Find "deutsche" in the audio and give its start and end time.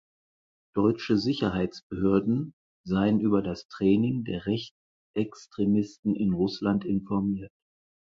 0.73-1.15